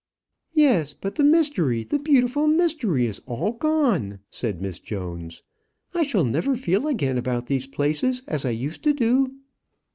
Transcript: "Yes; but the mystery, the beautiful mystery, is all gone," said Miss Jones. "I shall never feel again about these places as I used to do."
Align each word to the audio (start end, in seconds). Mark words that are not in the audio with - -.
"Yes; 0.55 0.95
but 0.99 1.13
the 1.13 1.23
mystery, 1.23 1.83
the 1.83 1.99
beautiful 1.99 2.47
mystery, 2.47 3.05
is 3.05 3.21
all 3.27 3.51
gone," 3.51 4.17
said 4.31 4.59
Miss 4.59 4.79
Jones. 4.79 5.43
"I 5.93 6.01
shall 6.01 6.25
never 6.25 6.55
feel 6.55 6.87
again 6.87 7.19
about 7.19 7.45
these 7.45 7.67
places 7.67 8.23
as 8.27 8.43
I 8.43 8.49
used 8.49 8.81
to 8.85 8.93
do." 8.93 9.27